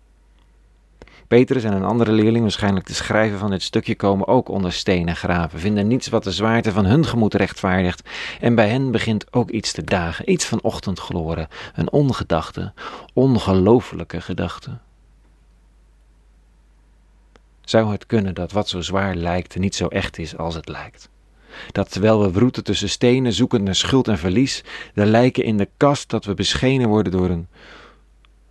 Petrus 1.27 1.63
en 1.63 1.73
een 1.73 1.83
andere 1.83 2.11
leerling, 2.11 2.41
waarschijnlijk 2.41 2.87
de 2.87 2.93
schrijver 2.93 3.37
van 3.37 3.49
dit 3.49 3.63
stukje, 3.63 3.95
komen 3.95 4.27
ook 4.27 4.49
onder 4.49 4.73
stenen 4.73 5.15
graven, 5.15 5.59
vinden 5.59 5.87
niets 5.87 6.07
wat 6.07 6.23
de 6.23 6.31
zwaarte 6.31 6.71
van 6.71 6.85
hun 6.85 7.05
gemoed 7.05 7.33
rechtvaardigt, 7.33 8.09
en 8.39 8.55
bij 8.55 8.69
hen 8.69 8.91
begint 8.91 9.33
ook 9.33 9.49
iets 9.49 9.71
te 9.71 9.83
dagen, 9.83 10.31
iets 10.31 10.45
van 10.45 10.61
ochtendgloren, 10.61 11.47
een 11.75 11.91
ongedachte, 11.91 12.73
ongelooflijke 13.13 14.21
gedachte. 14.21 14.77
Zou 17.61 17.91
het 17.91 18.05
kunnen 18.05 18.33
dat 18.33 18.51
wat 18.51 18.69
zo 18.69 18.81
zwaar 18.81 19.15
lijkt 19.15 19.57
niet 19.57 19.75
zo 19.75 19.87
echt 19.87 20.17
is 20.17 20.37
als 20.37 20.55
het 20.55 20.67
lijkt? 20.67 21.09
Dat 21.71 21.91
terwijl 21.91 22.21
we 22.21 22.31
wroeten 22.31 22.63
tussen 22.63 22.89
stenen, 22.89 23.33
zoekend 23.33 23.63
naar 23.63 23.75
schuld 23.75 24.07
en 24.07 24.17
verlies, 24.17 24.63
de 24.93 25.05
lijken 25.05 25.43
in 25.43 25.57
de 25.57 25.69
kast, 25.77 26.09
dat 26.09 26.25
we 26.25 26.33
beschenen 26.33 26.89
worden 26.89 27.11
door 27.11 27.29
een 27.29 27.47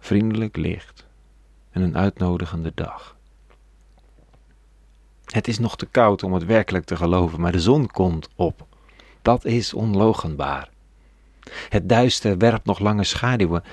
vriendelijk 0.03 0.57
licht 0.57 1.07
en 1.71 1.83
een 1.83 1.97
uitnodigende 1.97 2.73
dag. 2.75 3.17
Het 5.25 5.49
is 5.49 5.59
nog 5.59 5.77
te 5.77 5.87
koud 5.87 6.23
om 6.23 6.33
het 6.33 6.45
werkelijk 6.45 6.85
te 6.85 6.97
geloven, 6.97 7.41
maar 7.41 7.53
de 7.53 7.61
zon 7.61 7.87
komt 7.87 8.29
op. 8.37 8.67
Dat 9.23 9.45
is 9.45 9.75
onlogenbaar. 9.75 10.69
Het 11.69 11.89
duister 11.89 12.39
werpt 12.39 12.65
nog 12.65 12.79
lange 12.79 13.05
schaduwen, 13.05 13.65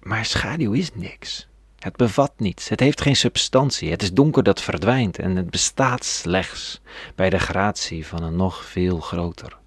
maar 0.00 0.24
schaduw 0.24 0.72
is 0.72 0.94
niks. 0.94 1.48
Het 1.78 1.96
bevat 1.96 2.32
niets, 2.36 2.68
het 2.68 2.80
heeft 2.80 3.00
geen 3.00 3.16
substantie, 3.16 3.90
het 3.90 4.02
is 4.02 4.12
donker 4.12 4.42
dat 4.42 4.60
verdwijnt 4.60 5.18
en 5.18 5.36
het 5.36 5.50
bestaat 5.50 6.04
slechts 6.04 6.80
bij 7.14 7.30
de 7.30 7.38
gratie 7.38 8.06
van 8.06 8.22
een 8.22 8.36
nog 8.36 8.64
veel 8.64 9.00
groter 9.00 9.58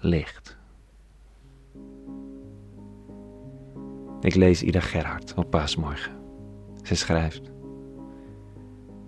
licht. 0.00 0.56
Ik 4.24 4.34
lees 4.34 4.62
Ida 4.62 4.80
Gerhard 4.80 5.34
op 5.34 5.50
paasmorgen. 5.50 6.12
Ze 6.82 6.94
schrijft: 6.94 7.52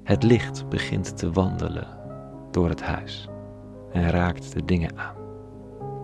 Het 0.02 0.22
licht 0.22 0.68
begint 0.68 1.16
te 1.16 1.32
wandelen 1.32 1.98
door 2.50 2.68
het 2.68 2.82
huis 2.82 3.28
en 3.92 4.10
raakt 4.10 4.52
de 4.52 4.64
dingen 4.64 4.98
aan. 4.98 5.16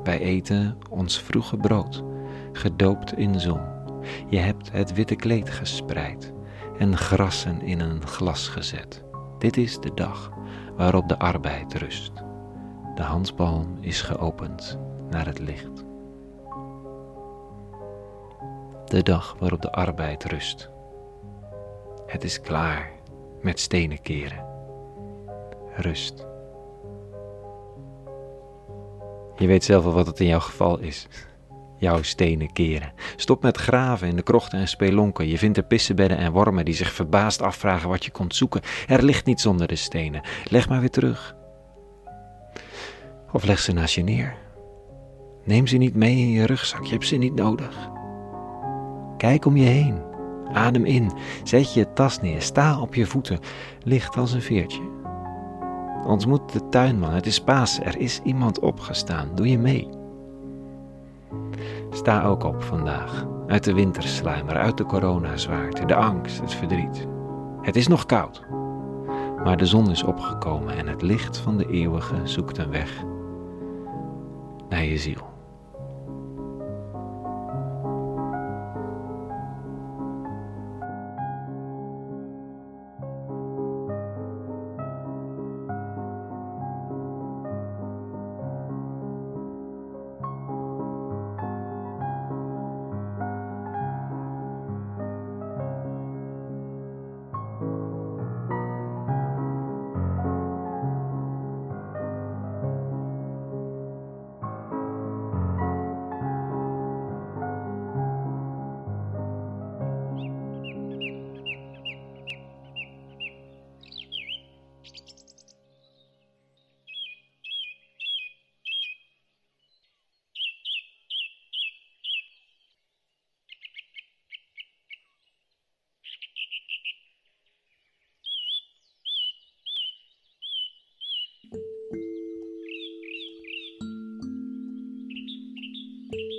Wij 0.03 0.21
eten 0.21 0.79
ons 0.91 1.23
vroege 1.23 1.57
brood, 1.57 2.05
gedoopt 2.53 3.17
in 3.17 3.41
zon. 3.41 3.61
Je 4.29 4.39
hebt 4.39 4.73
het 4.73 4.95
witte 4.95 5.17
kleed 5.17 5.51
gespreid 5.51 6.33
en 6.79 6.97
grassen 6.97 7.63
in 7.63 7.81
een 7.81 8.07
glas 8.07 8.49
gezet. 8.49 9.05
Dit 9.39 9.57
is 9.57 9.79
de 9.79 9.95
dag 9.95 10.31
waarop 10.77 11.09
de 11.09 11.19
arbeid 11.19 11.75
rust. 11.75 12.13
De 12.95 13.03
handpalm 13.03 13.77
is 13.81 14.03
geopend 14.03 14.79
naar 15.11 15.27
het 15.27 15.39
licht 15.39 15.72
de 18.93 19.03
dag 19.03 19.37
waarop 19.39 19.63
de 19.63 19.73
arbeid 19.73 20.25
rust. 20.25 20.71
Het 22.07 22.25
is 22.25 22.41
klaar 22.41 22.91
met 23.41 23.61
stenen 23.61 24.03
keren. 24.03 24.45
Rust. 25.77 26.27
Je 29.37 29.47
weet 29.47 29.65
zelf 29.65 29.85
wel 29.85 29.93
wat 29.93 30.07
het 30.07 30.21
in 30.21 30.27
jouw 30.27 30.41
geval 30.41 30.79
is. 30.79 31.07
Jouw 31.79 32.03
stenen 32.03 32.53
keren. 32.53 32.93
Stop 33.17 33.43
met 33.43 33.57
graven 33.57 34.09
in 34.09 34.17
de 34.17 34.23
krochten 34.23 34.59
en 34.59 34.69
spelonken. 34.69 35.29
Je 35.29 35.39
vindt 35.39 35.57
er 35.57 35.65
pissenbedden 35.65 36.19
en 36.19 36.33
wormen 36.33 36.65
die 36.65 36.75
zich 36.75 36.93
verbaasd 36.93 37.43
afvragen 37.43 37.89
wat 37.89 38.05
je 38.05 38.11
komt 38.11 38.35
zoeken. 38.35 38.61
Er 38.87 39.03
ligt 39.03 39.27
niets 39.27 39.47
onder 39.47 39.67
de 39.67 39.77
stenen. 39.77 40.23
Leg 40.45 40.69
maar 40.69 40.81
weer 40.81 40.91
terug. 40.91 41.37
Of 43.33 43.45
leg 43.45 43.59
ze 43.59 43.73
naast 43.73 43.95
je 43.95 44.03
neer. 44.03 44.37
Neem 45.45 45.67
ze 45.67 45.77
niet 45.77 45.95
mee 45.95 46.17
in 46.17 46.31
je 46.31 46.47
rugzak, 46.47 46.85
je 46.85 46.93
hebt 46.93 47.07
ze 47.07 47.17
niet 47.17 47.35
nodig. 47.35 47.91
Kijk 49.23 49.45
om 49.45 49.57
je 49.57 49.67
heen. 49.67 49.99
Adem 50.53 50.85
in. 50.85 51.13
Zet 51.43 51.75
je 51.75 51.93
tas 51.93 52.21
neer. 52.21 52.43
Sta 52.43 52.81
op 52.81 52.95
je 52.95 53.07
voeten. 53.07 53.39
Licht 53.83 54.17
als 54.17 54.33
een 54.33 54.43
veertje. 54.43 54.83
Ontmoet 56.07 56.53
de 56.53 56.69
tuinman. 56.69 57.11
Het 57.11 57.27
is 57.27 57.41
paas. 57.41 57.81
Er 57.81 57.99
is 57.99 58.21
iemand 58.25 58.59
opgestaan. 58.59 59.29
Doe 59.35 59.49
je 59.49 59.59
mee. 59.59 59.89
Sta 61.91 62.25
ook 62.25 62.45
op 62.45 62.63
vandaag. 62.63 63.27
Uit 63.47 63.65
de 63.65 63.75
wintersluimer, 63.75 64.57
uit 64.57 64.77
de 64.77 64.85
coronazwaarte, 64.85 65.87
de 65.87 65.95
angst, 65.95 66.41
het 66.41 66.55
verdriet. 66.55 67.07
Het 67.61 67.77
is 67.77 67.89
nog 67.89 68.07
koud. 68.07 68.43
Maar 69.45 69.57
de 69.57 69.67
zon 69.67 69.91
is 69.91 70.03
opgekomen 70.03 70.77
en 70.77 70.87
het 70.87 71.03
licht 71.03 71.39
van 71.39 71.57
de 71.57 71.67
eeuwige 71.67 72.21
zoekt 72.25 72.59
een 72.59 72.71
weg 72.71 73.05
naar 74.69 74.85
je 74.85 74.99
ziel. 74.99 75.32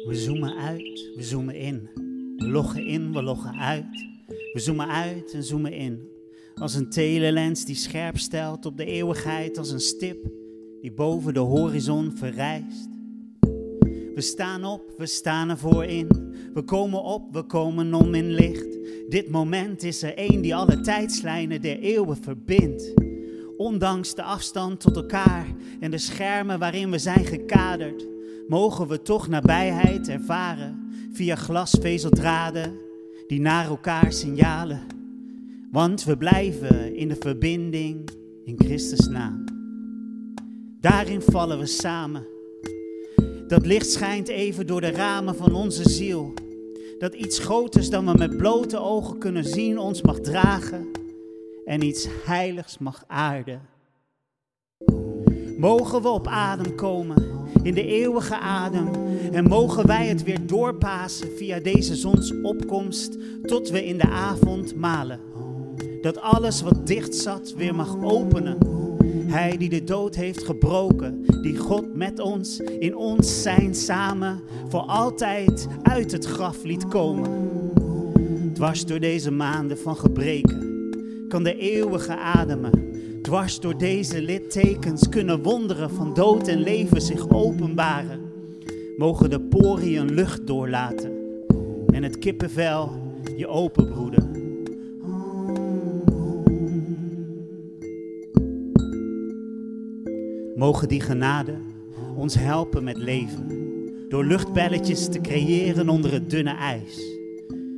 We 0.06 0.16
zoomen 0.16 0.56
uit, 0.56 1.12
we 1.16 1.24
zoomen 1.24 1.56
in. 1.56 1.90
We 2.38 2.48
loggen 2.48 2.86
in, 2.86 3.14
we 3.14 3.22
loggen 3.22 3.60
uit. 3.60 3.86
We 4.54 4.60
zoomen 4.60 4.88
uit 4.88 5.34
en 5.34 5.44
zoomen 5.44 5.74
in. 5.74 6.08
Als 6.56 6.76
een 6.76 6.90
telelens 6.90 7.66
die 7.66 7.76
scherp 7.76 8.18
stelt 8.18 8.66
op 8.66 8.78
de 8.78 8.86
eeuwigheid, 8.86 9.58
als 9.58 9.72
een 9.72 9.80
stip 9.80 10.28
die 10.82 10.92
boven 10.92 11.34
de 11.34 11.40
horizon 11.40 12.12
verrijst. 12.18 12.90
We 14.16 14.22
staan 14.22 14.66
op, 14.66 14.94
we 14.98 15.06
staan 15.06 15.50
ervoor 15.50 15.86
in. 15.86 16.08
We 16.54 16.62
komen 16.62 17.04
op, 17.04 17.34
we 17.34 17.44
komen 17.44 17.94
om 17.94 18.14
in 18.14 18.32
licht. 18.32 18.78
Dit 19.10 19.30
moment 19.30 19.84
is 19.84 20.04
er 20.04 20.16
één 20.16 20.42
die 20.42 20.56
alle 20.56 20.82
tijdslijnen 20.82 21.62
der 21.62 21.80
eeuwen 21.80 22.18
verbindt. 22.18 22.94
Ondanks 23.58 24.16
de 24.16 24.24
afstand 24.24 24.80
tot 24.80 24.96
elkaar 24.96 25.48
en 25.80 25.92
de 25.92 25.98
schermen 25.98 26.60
waarin 26.60 26.92
we 26.92 26.98
zijn 26.98 27.26
gekaderd 27.26 28.12
mogen 28.48 28.88
we 28.88 29.02
toch 29.02 29.28
nabijheid 29.28 30.08
ervaren 30.08 30.92
via 31.12 31.36
glasvezeldraden 31.36 32.80
die 33.28 33.42
naar 33.42 33.66
elkaar 33.66 34.14
signalen. 34.14 34.82
Want 35.72 36.04
we 36.04 36.18
blijven 36.18 36.96
in 36.96 37.08
de 37.08 37.18
verbinding 37.20 38.10
in 38.44 38.56
Christus 38.58 39.08
naam. 39.08 39.44
Daarin 40.80 41.22
vallen 41.22 41.60
we 41.60 41.66
samen. 41.66 42.28
Dat 43.48 43.66
licht 43.66 43.92
schijnt 43.92 44.28
even 44.28 44.68
door 44.68 44.82
de 44.82 44.92
ramen 44.92 45.36
van 45.36 45.54
onze 45.56 45.90
ziel. 45.90 46.34
Dat 47.00 47.14
iets 47.14 47.40
groters 47.40 47.90
dan 47.90 48.06
we 48.06 48.18
met 48.18 48.38
blote 48.38 48.78
ogen 48.78 49.18
kunnen 49.18 49.46
zien 49.46 49.78
ons 49.78 50.02
mag 50.02 50.20
dragen 50.20 50.88
en 51.66 51.84
iets 51.84 52.08
heiligs 52.26 52.78
mag 52.78 53.04
aarden. 53.08 53.73
Mogen 55.58 56.02
we 56.02 56.10
op 56.10 56.28
adem 56.28 56.76
komen 56.76 57.24
in 57.64 57.74
de 57.74 57.86
eeuwige 57.86 58.38
adem. 58.38 58.90
En 59.32 59.48
mogen 59.48 59.88
wij 59.88 60.08
het 60.08 60.24
weer 60.24 60.46
doorpassen 60.46 61.28
via 61.38 61.60
deze 61.60 61.96
zonsopkomst 61.96 63.18
tot 63.44 63.70
we 63.70 63.86
in 63.86 63.98
de 63.98 64.10
avond 64.10 64.76
malen. 64.76 65.20
Dat 66.02 66.22
alles 66.22 66.62
wat 66.62 66.88
dicht 66.88 67.16
zat 67.16 67.54
weer 67.58 67.76
mag 67.76 68.04
openen. 68.04 68.58
Hij 69.26 69.58
die 69.58 69.70
de 69.70 69.84
dood 69.84 70.16
heeft 70.16 70.44
gebroken, 70.44 71.26
die 71.42 71.58
God 71.58 71.96
met 71.96 72.20
ons, 72.20 72.60
in 72.60 72.96
ons 72.96 73.42
zijn 73.42 73.76
samen, 73.76 74.42
voor 74.68 74.82
altijd 74.82 75.68
uit 75.84 76.12
het 76.12 76.26
graf 76.26 76.64
liet 76.64 76.88
komen. 76.88 77.52
Dwars 78.54 78.86
door 78.86 79.00
deze 79.00 79.32
maanden 79.32 79.78
van 79.78 79.96
gebreken 79.96 80.72
kan 81.28 81.44
de 81.44 81.58
eeuwige 81.58 82.18
ademen 82.18 82.93
Dwars 83.24 83.60
door 83.60 83.78
deze 83.78 84.22
littekens 84.22 85.10
kunnen 85.10 85.42
wonderen 85.42 85.90
van 85.90 86.14
dood 86.14 86.48
en 86.48 86.60
leven 86.60 87.02
zich 87.02 87.30
openbaren. 87.30 88.22
Mogen 88.98 89.30
de 89.30 89.40
poriën 89.42 90.14
lucht 90.14 90.48
doorlaten 90.48 91.12
en 91.94 92.04
het 92.04 92.20
kippenvel 92.20 92.92
je 93.36 93.48
openbroeden. 93.48 94.32
Mogen 100.56 100.88
die 100.88 101.02
genade 101.02 101.56
ons 102.16 102.36
helpen 102.36 102.84
met 102.84 102.98
leven, 102.98 103.48
door 104.10 104.26
luchtbelletjes 104.26 105.08
te 105.08 105.22
creëren 105.22 105.90
onder 105.90 106.12
het 106.12 106.30
dunne 106.30 106.56
ijs, 106.56 107.18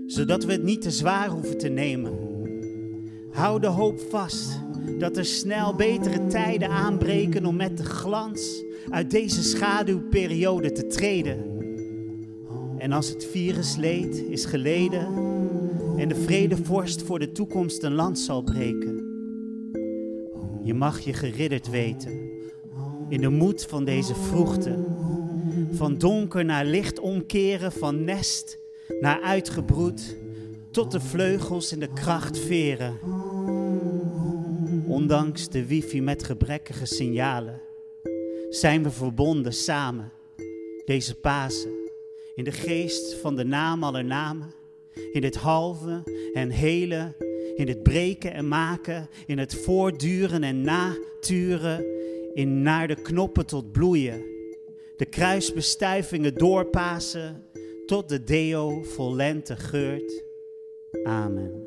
zodat 0.08 0.46
we 0.46 0.52
het 0.52 0.64
niet 0.64 0.82
te 0.82 0.92
zwaar 0.92 1.30
hoeven 1.30 1.58
te 1.58 1.70
nemen. 1.70 2.14
Hou 3.32 3.60
de 3.60 3.68
hoop 3.68 4.00
vast 4.00 4.64
dat 5.00 5.18
er 5.18 5.26
snel 5.26 5.76
betere 5.76 6.28
tijden 6.28 6.70
aanbreken 6.70 7.46
om 7.46 7.56
met 7.56 7.78
de 7.78 7.84
glans 7.84 8.64
uit 8.90 9.12
deze 9.12 9.44
schaduwperiode 9.44 10.72
te 10.72 10.88
treden. 10.88 11.54
En 12.78 12.92
als 12.92 13.10
het 13.10 13.26
virusleed 13.26 14.24
is 14.30 14.46
geleden 14.46 15.08
en 15.98 16.08
de 16.08 16.16
vredevorst 16.16 17.02
voor 17.02 17.20
de 17.20 17.32
toekomst 17.32 17.84
een 17.84 17.94
land 17.94 18.20
zal 18.20 18.42
breken, 18.42 19.04
je 20.64 20.74
mag 20.74 21.00
je 21.00 21.14
geridderd 21.14 21.70
weten 21.70 22.34
in 23.10 23.22
de 23.22 23.30
moed 23.30 23.66
van 23.66 23.84
deze 23.86 24.16
vroegte, 24.16 24.76
van 25.72 25.98
donker 25.98 26.46
naar 26.46 26.66
licht 26.66 27.00
omkeren, 27.00 27.72
van 27.72 28.04
nest 28.04 28.58
naar 29.00 29.22
uitgebroed, 29.22 30.16
tot 30.72 30.92
de 30.92 31.00
vleugels 31.00 31.72
in 31.72 31.80
de 31.80 31.94
kracht 31.94 32.40
veren 32.40 32.98
Ondanks 34.96 35.50
de 35.50 35.66
wifi 35.66 36.02
met 36.02 36.24
gebrekkige 36.24 36.86
signalen 36.86 37.62
zijn 38.50 38.84
we 38.84 38.92
verbonden 38.92 39.54
samen 39.54 40.12
deze 40.86 41.16
Pasen 41.16 41.72
in 42.36 42.44
de 42.44 42.52
geest 42.52 43.14
van 43.14 43.36
de 43.36 43.44
naam 43.44 43.84
aller 43.84 44.06
namen, 44.06 44.54
in 45.12 45.24
het 45.24 45.36
halve 45.36 46.04
en 46.34 46.50
hele, 46.50 47.14
in 47.56 47.68
het 47.68 47.84
breken 47.84 48.34
en 48.34 48.48
maken, 48.48 49.10
in 49.26 49.38
het 49.38 49.56
voortduren 49.56 50.44
en 50.44 50.62
naturen, 50.62 51.86
in 52.34 52.62
naar 52.62 52.88
de 52.88 53.02
knoppen 53.02 53.46
tot 53.46 53.72
bloeien, 53.72 54.24
de 54.98 55.06
kruisbestuivingen 55.06 56.34
doorpassen 56.34 57.44
tot 57.86 58.10
de 58.10 58.24
deo 58.24 58.84
vol 58.84 59.16
lente 59.16 59.56
geurt. 59.56 60.24
Amen. 61.04 61.65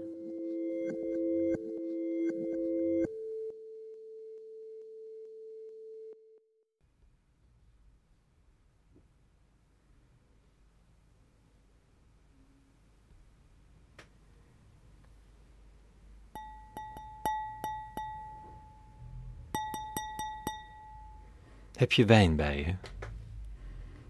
Heb 21.88 21.96
je 21.96 22.05
wijn 22.05 22.37
bij 22.37 22.59
je? 22.59 22.74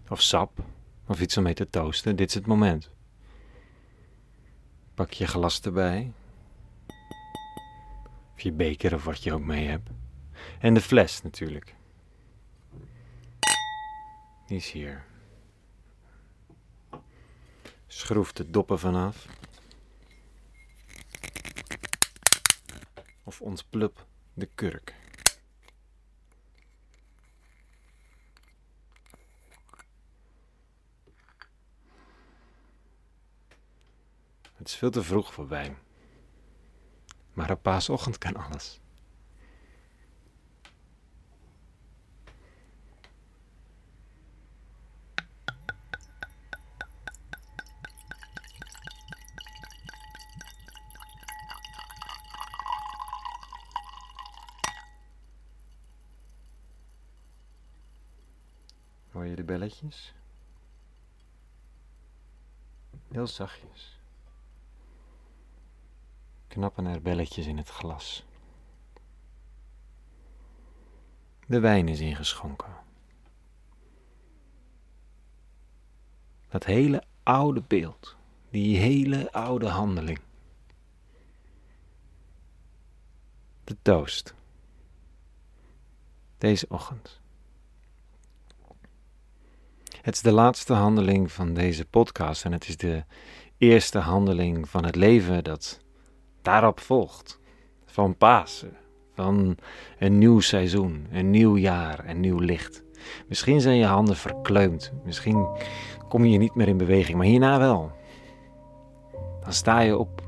Of 0.09 0.21
sap? 0.21 0.59
Of 1.07 1.21
iets 1.21 1.37
om 1.37 1.43
mee 1.43 1.53
te 1.53 1.69
toosten? 1.69 2.15
Dit 2.15 2.27
is 2.27 2.33
het 2.33 2.45
moment. 2.45 2.89
Pak 4.93 5.11
je 5.11 5.27
glas 5.27 5.61
erbij. 5.61 6.11
Of 8.33 8.41
je 8.41 8.51
beker 8.51 8.93
of 8.93 9.03
wat 9.03 9.23
je 9.23 9.33
ook 9.33 9.43
mee 9.43 9.67
hebt. 9.67 9.89
En 10.59 10.73
de 10.73 10.81
fles 10.81 11.21
natuurlijk. 11.21 11.75
Die 14.47 14.57
is 14.57 14.71
hier. 14.71 15.05
Schroef 17.87 18.33
de 18.33 18.49
doppen 18.49 18.79
vanaf. 18.79 19.27
Of 23.23 23.41
ontplup 23.41 24.05
de 24.33 24.49
kurk. 24.55 24.95
Veel 34.79 34.89
te 34.89 35.03
vroeg 35.03 35.33
voor 35.33 35.47
wijn. 35.47 35.77
Maar 37.33 37.51
op 37.51 37.61
paasochtend 37.61 38.17
kan 38.17 38.35
alles. 38.35 38.79
Hoor 59.11 59.25
je 59.25 59.35
de 59.35 59.43
belletjes? 59.43 60.13
Heel 63.07 63.27
zachtjes 63.27 63.98
knappen 66.49 66.85
er 66.85 67.01
belletjes 67.01 67.45
in 67.45 67.57
het 67.57 67.69
glas. 67.69 68.25
De 71.47 71.59
wijn 71.59 71.87
is 71.87 71.99
ingeschonken. 71.99 72.73
Dat 76.47 76.65
hele 76.65 77.03
oude 77.23 77.63
beeld, 77.67 78.15
die 78.49 78.77
hele 78.77 79.31
oude 79.31 79.67
handeling. 79.67 80.19
De 83.63 83.77
toast. 83.81 84.33
Deze 86.37 86.65
ochtend. 86.69 87.19
Het 90.01 90.15
is 90.15 90.21
de 90.21 90.31
laatste 90.31 90.73
handeling 90.73 91.31
van 91.31 91.53
deze 91.53 91.85
podcast 91.85 92.45
en 92.45 92.51
het 92.51 92.67
is 92.67 92.77
de 92.77 93.03
eerste 93.57 93.99
handeling 93.99 94.69
van 94.69 94.85
het 94.85 94.95
leven 94.95 95.43
dat 95.43 95.79
daarop 96.41 96.79
volgt. 96.79 97.39
Van 97.85 98.15
Pasen, 98.17 98.73
van 99.13 99.57
een 99.99 100.17
nieuw 100.17 100.39
seizoen, 100.39 101.07
een 101.11 101.29
nieuw 101.29 101.57
jaar, 101.57 102.09
een 102.09 102.19
nieuw 102.19 102.39
licht. 102.39 102.83
Misschien 103.27 103.61
zijn 103.61 103.77
je 103.77 103.85
handen 103.85 104.15
verkleumd, 104.15 104.93
misschien 105.03 105.47
kom 106.07 106.25
je 106.25 106.37
niet 106.37 106.55
meer 106.55 106.67
in 106.67 106.77
beweging, 106.77 107.17
maar 107.17 107.25
hierna 107.25 107.59
wel. 107.59 107.91
Dan 109.41 109.53
sta 109.53 109.79
je 109.79 109.97
op 109.97 110.21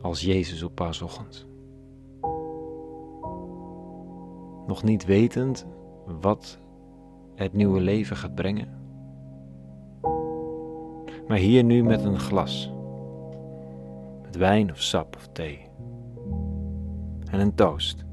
als 0.00 0.20
Jezus 0.20 0.62
op 0.62 0.74
paasochtend. 0.74 1.46
Nog 4.66 4.82
niet 4.82 5.04
wetend 5.04 5.66
wat 6.20 6.58
het 7.34 7.52
nieuwe 7.52 7.80
leven 7.80 8.16
gaat 8.16 8.34
brengen. 8.34 8.68
Maar 11.28 11.38
hier 11.38 11.64
nu 11.64 11.82
met 11.82 12.04
een 12.04 12.18
glas. 12.18 12.75
Wijn 14.36 14.70
of 14.70 14.82
sap 14.82 15.16
of 15.16 15.28
thee. 15.32 15.68
En 17.30 17.40
een 17.40 17.54
toast. 17.54 18.04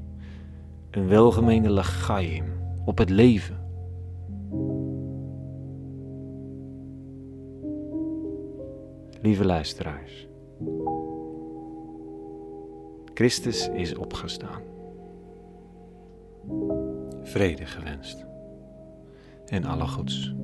Een 0.90 1.08
welgemeende 1.08 1.70
lachayim 1.70 2.44
op 2.84 2.98
het 2.98 3.10
leven. 3.10 3.62
Lieve 9.20 9.44
luisteraars. 9.44 10.28
Christus 13.14 13.68
is 13.68 13.94
opgestaan. 13.94 14.62
Vrede 17.22 17.66
gewenst 17.66 18.26
en 19.46 19.64
alle 19.64 19.86
goeds. 19.86 20.34